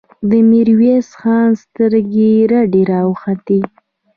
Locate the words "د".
0.29-0.31